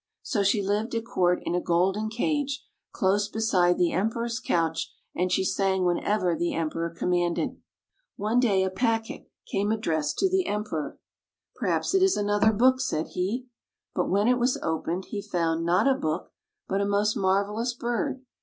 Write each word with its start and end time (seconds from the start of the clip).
So 0.23 0.41
she 0.41 0.63
lived 0.65 0.95
at 0.95 1.03
coui't 1.03 1.43
in 1.43 1.53
a 1.53 1.61
golden 1.61 2.09
cage, 2.09 2.65
close 2.91 3.27
beside 3.29 3.77
the 3.77 3.91
Emperor's 3.91 4.39
couch, 4.39 4.91
and 5.13 5.31
she 5.31 5.43
sang 5.45 5.85
whenever 5.85 6.35
the 6.35 6.55
Emperor 6.55 6.89
commanded. 6.89 7.61
One 8.15 8.39
day 8.39 8.63
a 8.63 8.71
packet 8.71 9.29
came 9.45 9.71
addressed 9.71 10.17
to 10.17 10.25
the 10.27 10.43
[44 10.45 10.45
)]THE 10.45 10.45
NIGHTINGALE 10.45 10.59
Emperor." 10.59 10.99
Perhaps 11.57 11.93
it 11.93 12.01
is 12.01 12.17
another 12.17 12.51
book," 12.51 12.79
said 12.81 13.09
he. 13.09 13.45
But 13.93 14.09
when 14.09 14.27
it 14.27 14.39
was 14.39 14.57
opened, 14.63 15.05
he 15.09 15.21
found, 15.21 15.63
not 15.63 15.87
a 15.87 15.93
book, 15.93 16.31
but 16.67 16.81
a 16.81 16.85
most 16.87 17.15
marvelous 17.15 17.75
bird. 17.75 18.23